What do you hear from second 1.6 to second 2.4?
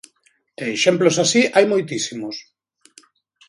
moitísimos.